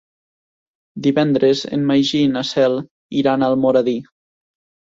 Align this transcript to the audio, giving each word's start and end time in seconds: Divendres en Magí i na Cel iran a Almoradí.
Divendres 1.07 1.61
en 1.77 1.85
Magí 1.91 2.23
i 2.29 2.31
na 2.39 2.43
Cel 2.53 2.81
iran 3.23 3.47
a 3.47 3.51
Almoradí. 3.55 3.99